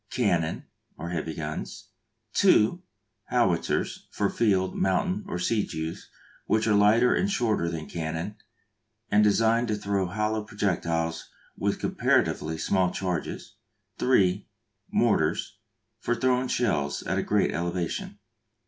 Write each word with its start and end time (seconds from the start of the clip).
Cannon, 0.09 0.65
or 0.97 1.11
heavy 1.11 1.35
guns. 1.35 1.89
(ii.) 2.43 2.79
Howitzers, 3.25 4.07
for 4.09 4.31
field, 4.31 4.73
mountain, 4.75 5.23
or 5.27 5.37
siege 5.37 5.75
use, 5.75 6.09
which 6.47 6.65
are 6.65 6.73
lighter 6.73 7.13
and 7.13 7.29
shorter 7.29 7.69
than 7.69 7.85
cannon, 7.87 8.35
and 9.11 9.23
designed 9.23 9.67
to 9.67 9.75
throw 9.75 10.07
hollow 10.07 10.43
projectiles 10.43 11.29
with 11.55 11.79
comparatively 11.79 12.57
small 12.57 12.89
charges. 12.89 13.57
(iii.) 14.01 14.47
Mortars, 14.89 15.59
for 15.99 16.15
throwing 16.15 16.47
shells 16.47 17.03
at 17.03 17.19
a 17.19 17.23
great 17.23 17.51
elevation. 17.51 18.17